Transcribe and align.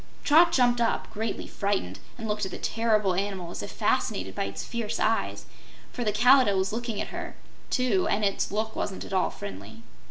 Trot 0.23 0.51
jumped 0.51 0.81
up, 0.81 1.07
greatly 1.11 1.45
frightened, 1.45 1.99
and 2.17 2.27
looked 2.27 2.43
at 2.43 2.49
the 2.49 2.57
terrible 2.57 3.13
animal 3.13 3.51
as 3.51 3.61
if 3.61 3.71
fascinated 3.71 4.33
by 4.33 4.45
its 4.45 4.63
fierce 4.65 4.99
eyes, 4.99 5.45
for 5.93 6.03
the 6.03 6.11
Kalidah 6.11 6.57
was 6.57 6.73
looking 6.73 6.99
at 6.99 7.09
her, 7.09 7.35
too, 7.69 8.07
and 8.07 8.25
its 8.25 8.51
look 8.51 8.75
wasn't 8.75 9.05
at 9.05 9.13
all 9.13 9.29
friendly. 9.29 9.83